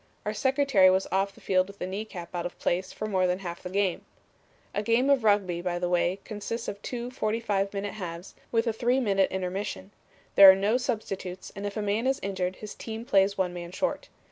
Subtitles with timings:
[0.25, 3.27] Our secretary was off the field with a knee cap out of place for more
[3.27, 4.03] than half the game.
[4.73, 8.73] A game of Rugby, by the way, consists of two 45 minute halves, with a
[8.73, 9.91] three minute intermission.
[10.33, 13.71] There are no substitutes, and if a man is injured, his team plays one man
[13.71, 14.09] short.